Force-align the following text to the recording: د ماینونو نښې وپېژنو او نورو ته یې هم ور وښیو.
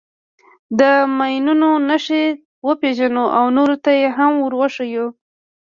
د 0.79 0.81
ماینونو 1.17 1.69
نښې 1.87 2.23
وپېژنو 2.67 3.25
او 3.37 3.45
نورو 3.57 3.75
ته 3.83 3.91
یې 3.99 4.07
هم 4.17 4.31
ور 4.43 4.53
وښیو. 4.59 5.07